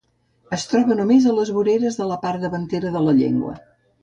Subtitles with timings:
[0.55, 3.55] Es troba només a les vores de la part davantera de la llengua.